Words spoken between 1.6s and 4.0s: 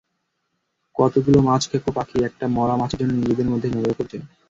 খেকো পাখি একটা মরা মাছের জন্য নিজেদের মধ্যে ঝগড়া